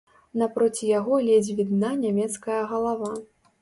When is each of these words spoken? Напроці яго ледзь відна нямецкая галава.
Напроці 0.41 0.89
яго 0.99 1.21
ледзь 1.29 1.53
відна 1.61 1.93
нямецкая 2.03 2.61
галава. 2.77 3.17